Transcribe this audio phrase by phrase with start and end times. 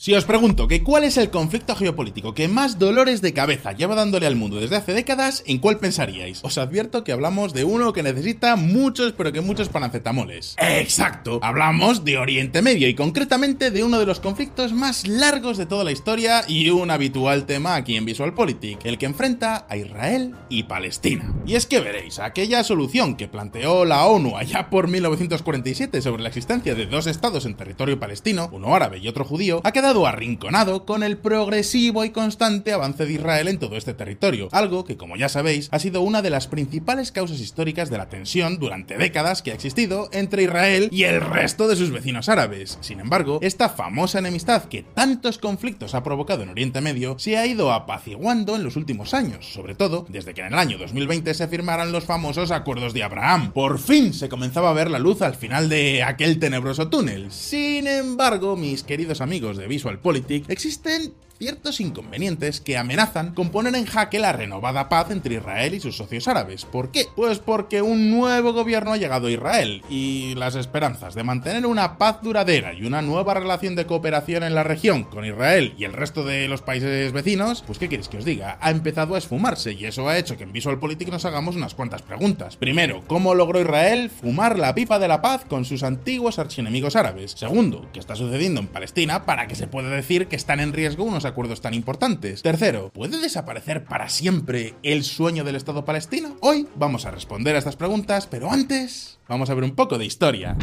[0.00, 3.94] Si os pregunto que cuál es el conflicto geopolítico que más dolores de cabeza lleva
[3.94, 6.40] dándole al mundo desde hace décadas, ¿en cuál pensaríais?
[6.42, 10.56] Os advierto que hablamos de uno que necesita muchos, pero que muchos panacetamoles.
[10.58, 15.66] Exacto, hablamos de Oriente Medio y concretamente de uno de los conflictos más largos de
[15.66, 20.34] toda la historia y un habitual tema aquí en VisualPolitik, el que enfrenta a Israel
[20.48, 21.34] y Palestina.
[21.44, 26.30] Y es que veréis, aquella solución que planteó la ONU allá por 1947 sobre la
[26.30, 30.86] existencia de dos estados en territorio palestino, uno árabe y otro judío, ha quedado arrinconado
[30.86, 35.16] con el progresivo y constante avance de Israel en todo este territorio, algo que, como
[35.16, 39.42] ya sabéis, ha sido una de las principales causas históricas de la tensión durante décadas
[39.42, 42.78] que ha existido entre Israel y el resto de sus vecinos árabes.
[42.80, 47.46] Sin embargo, esta famosa enemistad que tantos conflictos ha provocado en Oriente Medio se ha
[47.46, 51.48] ido apaciguando en los últimos años, sobre todo desde que en el año 2020 se
[51.48, 53.52] firmaran los famosos acuerdos de Abraham.
[53.52, 57.32] Por fin se comenzaba a ver la luz al final de aquel tenebroso túnel.
[57.32, 61.08] Sin embargo, mis queridos amigos de Visualpolitik, existen
[61.40, 65.96] ciertos inconvenientes que amenazan con poner en jaque la renovada paz entre Israel y sus
[65.96, 66.66] socios árabes.
[66.66, 67.06] ¿Por qué?
[67.16, 71.96] Pues porque un nuevo gobierno ha llegado a Israel y las esperanzas de mantener una
[71.96, 75.94] paz duradera y una nueva relación de cooperación en la región con Israel y el
[75.94, 79.72] resto de los países vecinos, pues qué queréis que os diga, ha empezado a esfumarse
[79.72, 82.58] y eso ha hecho que en Visualpolitik nos hagamos unas cuantas preguntas.
[82.58, 87.30] Primero, ¿cómo logró Israel fumar la pipa de la paz con sus antiguos archienemigos árabes?
[87.30, 91.04] Segundo, ¿qué está sucediendo en Palestina para que se pueda decir que están en riesgo
[91.04, 92.42] unos acuerdos tan importantes.
[92.42, 96.36] Tercero, ¿puede desaparecer para siempre el sueño del Estado palestino?
[96.40, 100.04] Hoy vamos a responder a estas preguntas, pero antes vamos a ver un poco de
[100.04, 100.56] historia.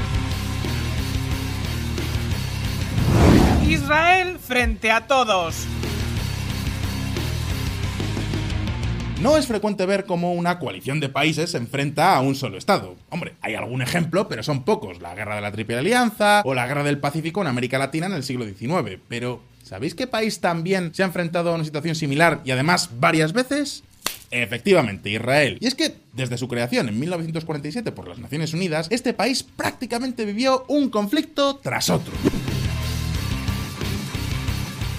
[3.68, 5.66] Israel frente a todos.
[9.22, 12.96] No es frecuente ver cómo una coalición de países se enfrenta a un solo Estado.
[13.10, 15.02] Hombre, hay algún ejemplo, pero son pocos.
[15.02, 18.14] La guerra de la Triple Alianza o la guerra del Pacífico en América Latina en
[18.14, 19.00] el siglo XIX.
[19.08, 23.34] Pero, ¿sabéis qué país también se ha enfrentado a una situación similar y además varias
[23.34, 23.84] veces?
[24.30, 25.58] Efectivamente, Israel.
[25.62, 30.26] Y es que desde su creación en 1947 por las Naciones Unidas, este país prácticamente
[30.26, 32.14] vivió un conflicto tras otro.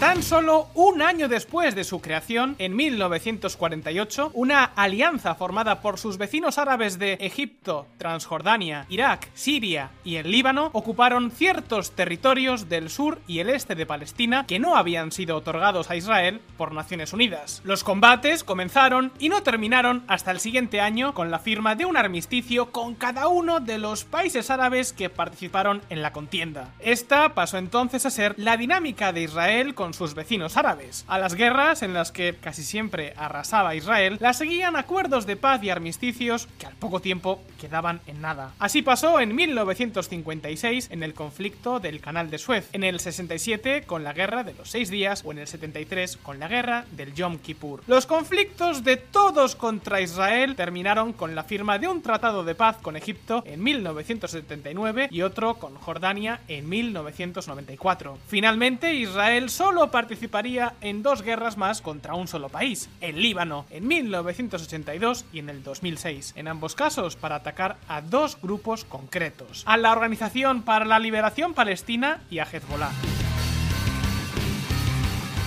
[0.00, 6.18] Tan solo un año después de su creación, en 1948, una alianza formada por sus
[6.18, 13.18] vecinos árabes de Egipto, Transjordania, Irak, Siria y el Líbano ocuparon ciertos territorios del sur
[13.26, 17.60] y el este de Palestina que no habían sido otorgados a Israel por Naciones Unidas.
[17.64, 21.96] Los combates comenzaron y no terminaron hasta el siguiente año con la firma de un
[21.96, 26.72] armisticio con cada uno de los países árabes que participaron en la contienda.
[26.78, 31.04] Esta pasó entonces a ser la dinámica de Israel con sus vecinos árabes.
[31.08, 35.62] A las guerras, en las que casi siempre arrasaba Israel, las seguían acuerdos de paz
[35.62, 38.52] y armisticios que al poco tiempo quedaban en nada.
[38.58, 44.04] Así pasó en 1956 en el conflicto del Canal de Suez, en el 67 con
[44.04, 47.38] la guerra de los seis días o en el 73 con la guerra del Yom
[47.38, 47.82] Kippur.
[47.86, 52.76] Los conflictos de todos contra Israel terminaron con la firma de un tratado de paz
[52.80, 58.18] con Egipto en 1979 y otro con Jordania en 1994.
[58.26, 63.86] Finalmente, Israel solo participaría en dos guerras más contra un solo país, el Líbano, en
[63.86, 69.76] 1982 y en el 2006, en ambos casos para atacar a dos grupos concretos, a
[69.76, 72.90] la Organización para la Liberación Palestina y a Hezbollah.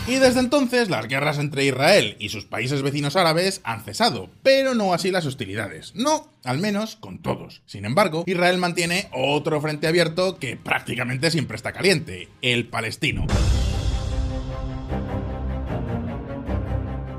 [0.08, 4.74] Y desde entonces las guerras entre Israel y sus países vecinos árabes han cesado, pero
[4.74, 5.94] no así las hostilidades.
[5.96, 7.62] No, al menos con todos.
[7.66, 13.28] Sin embargo, Israel mantiene otro frente abierto que prácticamente siempre está caliente, el palestino.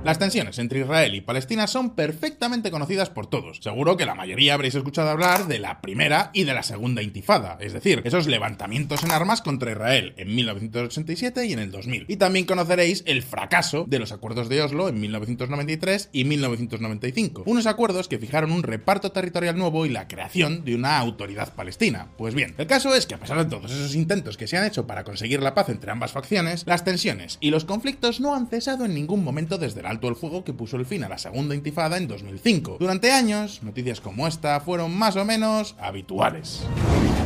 [0.04, 3.58] Las tensiones entre Israel y Palestina son perfectamente conocidas por todos.
[3.62, 7.56] Seguro que la mayoría habréis escuchado hablar de la primera y de la segunda intifada,
[7.60, 12.06] es decir, esos levantamientos en armas contra Israel en 1987 y en el 2000.
[12.08, 17.66] Y también conoceréis el fracaso de los acuerdos de Oslo en 1993 y 1995, unos
[17.66, 22.08] acuerdos que fijaron un reparto territorial nuevo y la creación de una autoridad palestina.
[22.18, 24.66] Pues bien, el caso es que a pesar de todos esos intentos que se han
[24.66, 28.48] hecho para conseguir la paz entre ambas facciones, las tensiones y los conflictos no han
[28.48, 31.18] cesado en ningún momento desde la alto el fuego que puso el fin a la
[31.18, 32.78] segunda intifada en 2005.
[32.80, 36.66] Durante años, noticias como esta fueron más o menos habituales.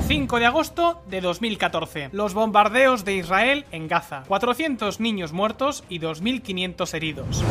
[0.07, 2.11] 5 de agosto de 2014.
[2.13, 4.25] Los bombardeos de Israel en Gaza.
[4.29, 7.45] 400 niños muertos y 2.500 heridos.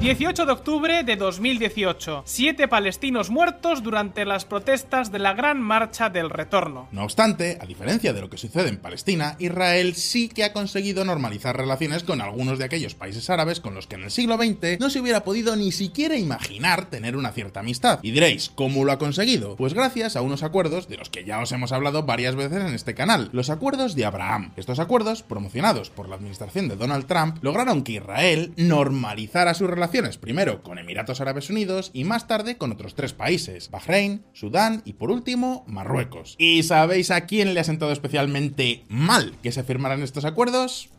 [0.00, 2.22] 18 de octubre de 2018.
[2.24, 6.88] Siete palestinos muertos durante las protestas de la Gran Marcha del Retorno.
[6.90, 11.04] No obstante, a diferencia de lo que sucede en Palestina, Israel sí que ha conseguido
[11.04, 14.80] normalizar relaciones con algunos de aquellos países árabes con los que en el siglo XX
[14.80, 18.00] no se hubiera podido ni siquiera imaginar tener una cierta amistad.
[18.00, 19.56] Y diréis, ¿cómo lo ha conseguido?
[19.56, 22.72] Pues gracias a unos acuerdos de los que ya os hemos hablado varias veces en
[22.72, 24.52] este canal, los acuerdos de Abraham.
[24.56, 29.89] Estos acuerdos, promocionados por la administración de Donald Trump, lograron que Israel normalizara su relación
[30.18, 34.94] primero con Emiratos Árabes Unidos y más tarde con otros tres países, Bahrein, Sudán y
[34.94, 36.36] por último Marruecos.
[36.38, 40.90] ¿Y sabéis a quién le ha sentado especialmente mal que se firmaran estos acuerdos?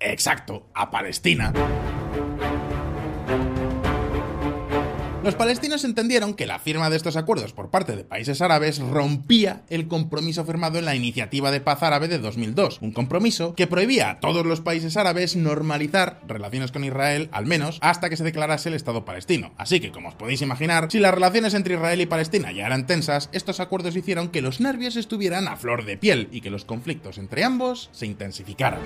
[0.00, 1.52] Exacto, a Palestina.
[5.28, 9.60] Los palestinos entendieron que la firma de estos acuerdos por parte de países árabes rompía
[9.68, 14.08] el compromiso firmado en la Iniciativa de Paz Árabe de 2002, un compromiso que prohibía
[14.08, 18.70] a todos los países árabes normalizar relaciones con Israel, al menos hasta que se declarase
[18.70, 19.52] el Estado palestino.
[19.58, 22.86] Así que, como os podéis imaginar, si las relaciones entre Israel y Palestina ya eran
[22.86, 26.64] tensas, estos acuerdos hicieron que los nervios estuvieran a flor de piel y que los
[26.64, 28.80] conflictos entre ambos se intensificaran.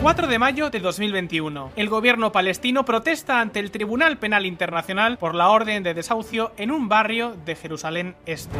[0.00, 1.72] 4 de mayo de 2021.
[1.74, 6.70] El gobierno palestino protesta ante el Tribunal Penal Internacional por la orden de desahucio en
[6.70, 8.56] un barrio de Jerusalén Este.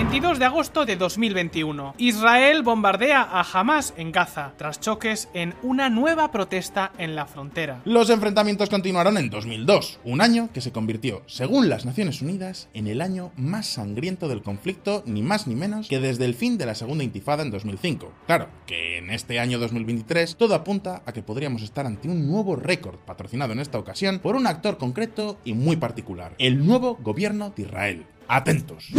[0.00, 1.94] 22 de agosto de 2021.
[1.98, 7.82] Israel bombardea a Hamas en Gaza, tras choques en una nueva protesta en la frontera.
[7.84, 12.86] Los enfrentamientos continuaron en 2002, un año que se convirtió, según las Naciones Unidas, en
[12.86, 16.64] el año más sangriento del conflicto, ni más ni menos que desde el fin de
[16.64, 18.10] la Segunda Intifada en 2005.
[18.26, 22.56] Claro, que en este año 2023 todo apunta a que podríamos estar ante un nuevo
[22.56, 27.52] récord, patrocinado en esta ocasión por un actor concreto y muy particular, el nuevo gobierno
[27.54, 28.06] de Israel.
[28.28, 28.94] Atentos.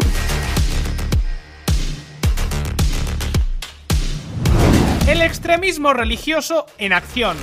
[5.12, 7.36] El extremismo religioso en acción.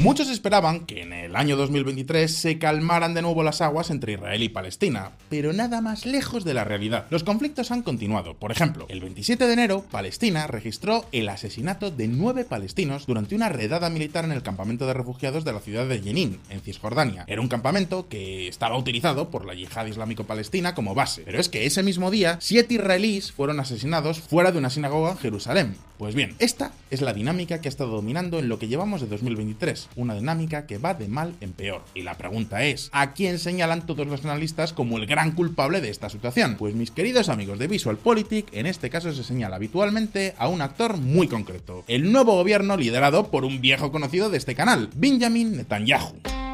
[0.00, 4.42] Muchos esperaban que en el año 2023 se calmaran de nuevo las aguas entre Israel
[4.42, 7.06] y Palestina, pero nada más lejos de la realidad.
[7.08, 8.34] Los conflictos han continuado.
[8.34, 13.48] Por ejemplo, el 27 de enero, Palestina registró el asesinato de nueve palestinos durante una
[13.48, 17.24] redada militar en el campamento de refugiados de la ciudad de Jenin, en Cisjordania.
[17.26, 21.64] Era un campamento que estaba utilizado por la yihad islámico-palestina como base, pero es que
[21.64, 25.76] ese mismo día, siete israelíes fueron asesinados fuera de una sinagoga en Jerusalén.
[25.96, 29.06] Pues bien, esta es la dinámica que ha estado dominando en lo que llevamos de
[29.06, 31.82] 2023 una dinámica que va de mal en peor.
[31.94, 35.90] Y la pregunta es, ¿a quién señalan todos los analistas como el gran culpable de
[35.90, 36.56] esta situación?
[36.56, 40.96] Pues mis queridos amigos de VisualPolitik, en este caso se señala habitualmente a un actor
[40.96, 46.45] muy concreto, el nuevo gobierno liderado por un viejo conocido de este canal, Benjamin Netanyahu.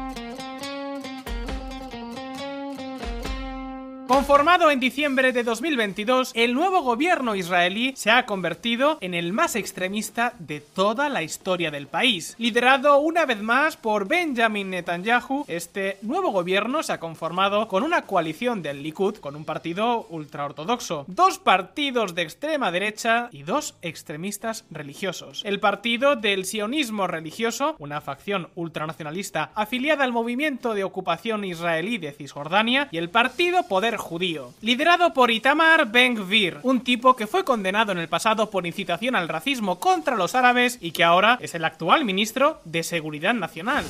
[4.13, 9.55] Conformado en diciembre de 2022, el nuevo gobierno israelí se ha convertido en el más
[9.55, 12.35] extremista de toda la historia del país.
[12.37, 18.03] Liderado una vez más por Benjamin Netanyahu, este nuevo gobierno se ha conformado con una
[18.03, 24.63] coalición del Likud, con un partido ultraortodoxo, dos partidos de extrema derecha y dos extremistas
[24.69, 25.41] religiosos.
[25.43, 32.11] El partido del sionismo religioso, una facción ultranacionalista afiliada al movimiento de ocupación israelí de
[32.11, 37.91] Cisjordania, y el partido Poder judío, liderado por Itamar Ben-Gvir, un tipo que fue condenado
[37.91, 41.65] en el pasado por incitación al racismo contra los árabes y que ahora es el
[41.65, 43.83] actual ministro de Seguridad Nacional.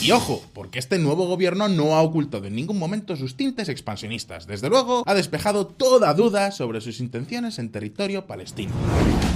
[0.00, 4.46] Y ojo, porque este nuevo gobierno no ha ocultado en ningún momento sus tintes expansionistas.
[4.46, 8.72] Desde luego, ha despejado toda duda sobre sus intenciones en territorio palestino.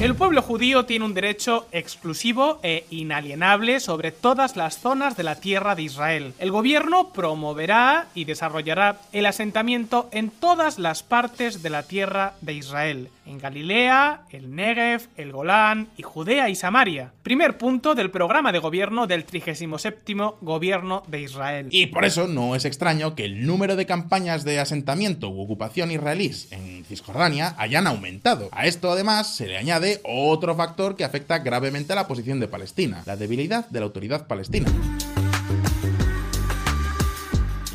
[0.02, 5.36] El pueblo judío tiene un derecho exclusivo e inalienable sobre todas las zonas de la
[5.36, 6.34] tierra de Israel.
[6.40, 12.54] El gobierno promoverá y desarrollará el asentamiento en todas las partes de la tierra de
[12.54, 17.12] Israel, en Galilea, el Negev, el Golán y Judea y Samaria.
[17.22, 20.02] Primer punto del programa de gobierno del 37
[20.40, 21.68] gobierno de Israel.
[21.70, 25.92] Y por eso no es extraño que el número de campañas de asentamiento u ocupación
[25.92, 28.48] israelíes en Cisjordania hayan aumentado.
[28.50, 32.48] A esto además se le añade otro factor que afecta gravemente a la posición de
[32.48, 34.70] Palestina, la debilidad de la autoridad palestina.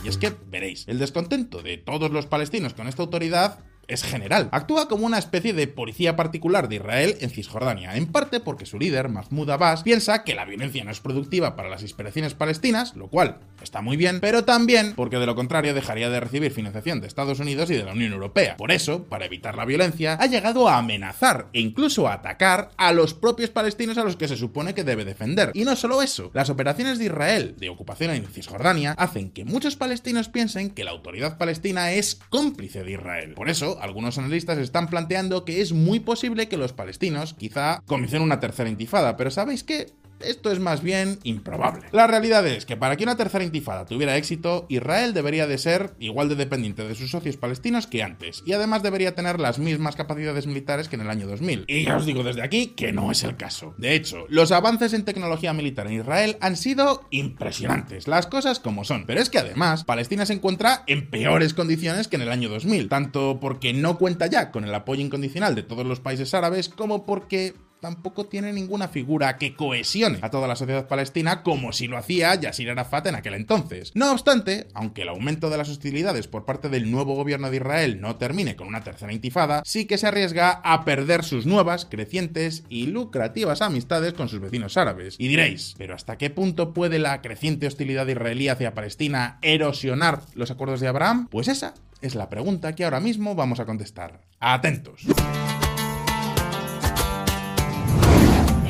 [0.04, 4.50] Y es que, veréis, el descontento de todos los palestinos con esta autoridad es general.
[4.52, 8.80] Actúa como una especie de policía particular de Israel en Cisjordania, en parte porque su
[8.80, 13.08] líder, Mahmoud Abbas, piensa que la violencia no es productiva para las inspiraciones palestinas, lo
[13.08, 17.08] cual está muy bien, pero también porque de lo contrario dejaría de recibir financiación de
[17.08, 18.58] Estados Unidos y de la Unión Europea.
[18.58, 22.92] Por eso, para evitar la violencia, ha llegado a amenazar e incluso a atacar a
[22.94, 25.52] los propios palestinos a los que se supone que debe defender.
[25.54, 29.76] Y no solo eso, las operaciones de Israel de ocupación en Cisjordania hacen que muchos
[29.76, 33.34] palestinos piensen que la autoridad palestina es cómplice de Israel.
[33.34, 38.22] Por eso, algunos analistas están planteando que es muy posible que los palestinos quizá comiencen
[38.22, 39.88] una tercera intifada, pero ¿sabéis qué?
[40.20, 41.88] Esto es más bien improbable.
[41.92, 45.94] La realidad es que para que una tercera intifada tuviera éxito, Israel debería de ser
[46.00, 49.96] igual de dependiente de sus socios palestinos que antes, y además debería tener las mismas
[49.96, 51.66] capacidades militares que en el año 2000.
[51.68, 53.74] Y ya os digo desde aquí que no es el caso.
[53.78, 58.84] De hecho, los avances en tecnología militar en Israel han sido impresionantes, las cosas como
[58.84, 59.06] son.
[59.06, 62.90] Pero es que además, Palestina se encuentra en peores condiciones que en el año 2000,
[62.90, 67.06] tanto porque no cuenta ya con el apoyo incondicional de todos los países árabes, como
[67.06, 71.98] porque tampoco tiene ninguna figura que cohesione a toda la sociedad palestina como si lo
[71.98, 73.92] hacía Yasir Arafat en aquel entonces.
[73.96, 78.02] No obstante, aunque el aumento de las hostilidades por parte del nuevo gobierno de Israel
[78.02, 82.64] no termine con una tercera intifada, sí que se arriesga a perder sus nuevas, crecientes
[82.70, 85.16] y lucrativas amistades con sus vecinos árabes.
[85.18, 90.52] Y diréis, ¿pero hasta qué punto puede la creciente hostilidad israelí hacia Palestina erosionar los
[90.52, 91.28] acuerdos de Abraham?
[91.30, 94.22] Pues esa es la pregunta que ahora mismo vamos a contestar.
[94.40, 95.06] Atentos.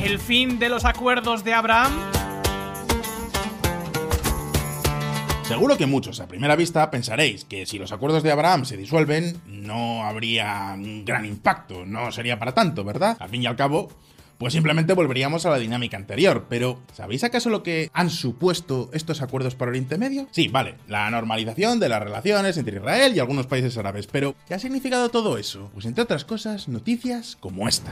[0.02, 1.92] ¿El fin de los acuerdos de Abraham?
[5.42, 9.40] Seguro que muchos a primera vista pensaréis que si los acuerdos de Abraham se disuelven,
[9.46, 13.16] no habría un gran impacto, no sería para tanto, ¿verdad?
[13.18, 13.88] Al fin y al cabo,
[14.38, 16.46] pues simplemente volveríamos a la dinámica anterior.
[16.48, 20.28] Pero, ¿sabéis acaso lo que han supuesto estos acuerdos para Oriente Medio?
[20.30, 24.06] Sí, vale, la normalización de las relaciones entre Israel y algunos países árabes.
[24.06, 25.70] Pero, ¿qué ha significado todo eso?
[25.74, 27.90] Pues entre otras cosas, noticias como esta.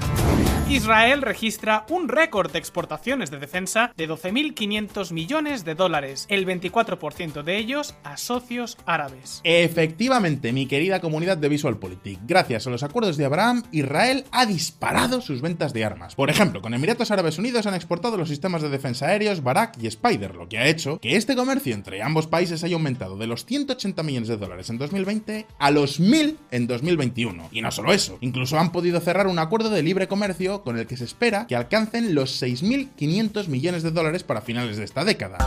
[0.68, 7.44] Israel registra un récord de exportaciones de defensa de 12.500 millones de dólares, el 24%
[7.44, 9.40] de ellos a socios árabes.
[9.44, 15.20] Efectivamente, mi querida comunidad de VisualPolitik, gracias a los acuerdos de Abraham, Israel ha disparado
[15.20, 16.16] sus ventas de armas.
[16.16, 19.86] Por ejemplo, con Emiratos Árabes Unidos han exportado los sistemas de defensa aéreos Barak y
[19.86, 23.46] Spider, lo que ha hecho que este comercio entre ambos países haya aumentado de los
[23.46, 27.50] 180 millones de dólares en 2020 a los 1000 en 2021.
[27.52, 30.86] Y no solo eso, incluso han podido cerrar un acuerdo de libre comercio con el
[30.86, 35.38] que se espera que alcancen los 6.500 millones de dólares para finales de esta década.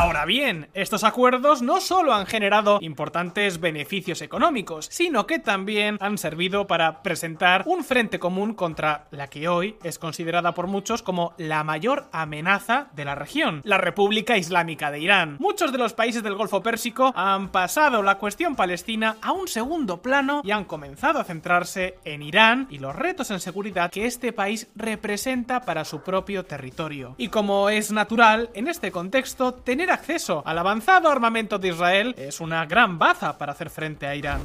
[0.00, 6.16] Ahora bien, estos acuerdos no solo han generado importantes beneficios económicos, sino que también han
[6.16, 11.34] servido para presentar un frente común contra la que hoy es considerada por muchos como
[11.36, 15.36] la mayor amenaza de la región, la República Islámica de Irán.
[15.38, 20.00] Muchos de los países del Golfo Pérsico han pasado la cuestión palestina a un segundo
[20.00, 24.32] plano y han comenzado a centrarse en Irán y los retos en seguridad que este
[24.32, 27.16] país representa para su propio territorio.
[27.18, 32.40] Y como es natural, en este contexto, tener acceso al avanzado armamento de Israel es
[32.40, 34.40] una gran baza para hacer frente a Irán.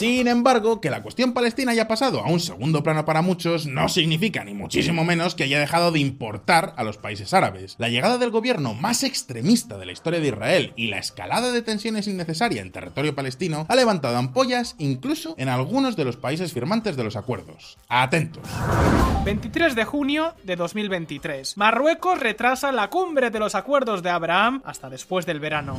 [0.00, 3.86] Sin embargo, que la cuestión palestina haya pasado a un segundo plano para muchos no
[3.90, 7.76] significa ni muchísimo menos que haya dejado de importar a los países árabes.
[7.76, 11.60] La llegada del gobierno más extremista de la historia de Israel y la escalada de
[11.60, 16.96] tensiones innecesaria en territorio palestino ha levantado ampollas incluso en algunos de los países firmantes
[16.96, 17.76] de los acuerdos.
[17.90, 18.42] Atentos.
[19.26, 21.58] 23 de junio de 2023.
[21.58, 25.76] Marruecos retrasa la cumbre de los acuerdos de Abraham hasta después del verano.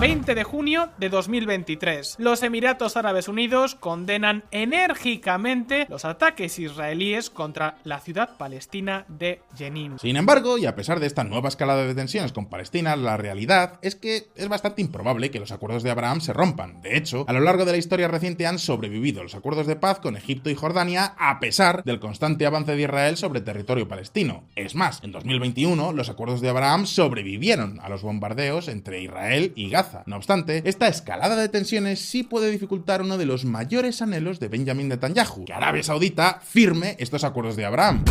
[0.00, 2.16] 20 de junio de 2023.
[2.18, 9.98] Los Emiratos Árabes Unidos condenan enérgicamente los ataques israelíes contra la ciudad palestina de Jenin.
[9.98, 13.78] Sin embargo, y a pesar de esta nueva escalada de tensiones con Palestina, la realidad
[13.82, 16.80] es que es bastante improbable que los acuerdos de Abraham se rompan.
[16.80, 20.00] De hecho, a lo largo de la historia reciente han sobrevivido los acuerdos de paz
[20.00, 24.44] con Egipto y Jordania a pesar del constante avance de Israel sobre territorio palestino.
[24.56, 29.68] Es más, en 2021 los acuerdos de Abraham sobrevivieron a los bombardeos entre Israel y
[29.68, 29.89] Gaza.
[30.06, 34.48] No obstante, esta escalada de tensiones sí puede dificultar uno de los mayores anhelos de
[34.48, 38.04] Benjamin Netanyahu, que Arabia Saudita firme estos acuerdos de Abraham.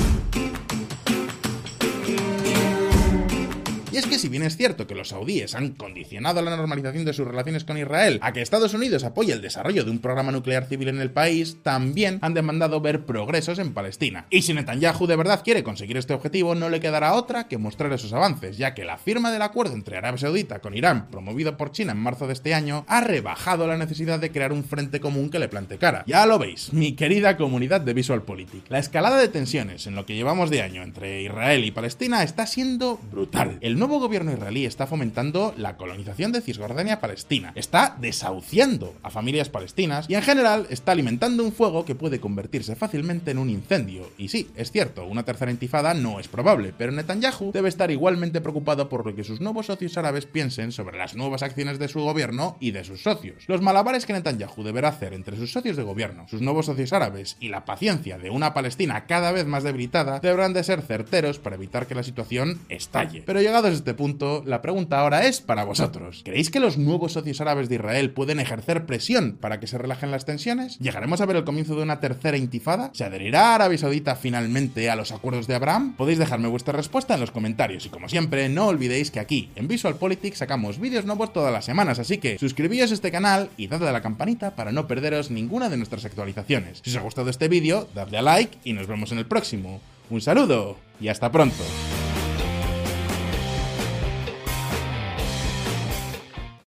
[3.98, 7.28] Es que si bien es cierto que los saudíes han condicionado la normalización de sus
[7.28, 10.90] relaciones con Israel a que Estados Unidos apoye el desarrollo de un programa nuclear civil
[10.90, 14.26] en el país, también han demandado ver progresos en Palestina.
[14.30, 17.92] Y si Netanyahu de verdad quiere conseguir este objetivo, no le quedará otra que mostrar
[17.94, 21.72] esos avances, ya que la firma del acuerdo entre Arabia Saudita con Irán, promovido por
[21.72, 25.30] China en marzo de este año, ha rebajado la necesidad de crear un frente común
[25.30, 26.04] que le plante cara.
[26.08, 28.70] Ya lo veis, mi querida comunidad de VisualPolitik.
[28.70, 32.46] La escalada de tensiones en lo que llevamos de año entre Israel y Palestina está
[32.46, 33.58] siendo brutal.
[33.80, 40.16] Nuevo gobierno israelí está fomentando la colonización de Cisjordania-Palestina, está desahuciando a familias palestinas y
[40.16, 44.12] en general está alimentando un fuego que puede convertirse fácilmente en un incendio.
[44.18, 48.42] Y sí, es cierto, una tercera intifada no es probable, pero Netanyahu debe estar igualmente
[48.42, 52.02] preocupado por lo que sus nuevos socios árabes piensen sobre las nuevas acciones de su
[52.02, 53.46] gobierno y de sus socios.
[53.48, 57.38] Los malabares que Netanyahu deberá hacer entre sus socios de gobierno, sus nuevos socios árabes
[57.40, 61.56] y la paciencia de una Palestina cada vez más debilitada deberán de ser certeros para
[61.56, 63.24] evitar que la situación estalle.
[63.26, 66.22] Pero llegados a este punto, la pregunta ahora es para vosotros.
[66.24, 70.12] ¿Creéis que los nuevos socios árabes de Israel pueden ejercer presión para que se relajen
[70.12, 70.78] las tensiones?
[70.80, 72.92] ¿Llegaremos a ver el comienzo de una tercera intifada?
[72.94, 75.96] ¿Se adherirá Arabia Saudita finalmente a los acuerdos de Abraham?
[75.96, 79.68] Podéis dejarme vuestra respuesta en los comentarios y como siempre, no olvidéis que aquí, en
[79.68, 83.68] Visual Politics, sacamos vídeos nuevos todas las semanas, así que suscribíos a este canal y
[83.68, 86.82] dadle a la campanita para no perderos ninguna de nuestras actualizaciones.
[86.84, 89.82] Si os ha gustado este vídeo, dadle a like y nos vemos en el próximo.
[90.10, 91.64] Un saludo y hasta pronto.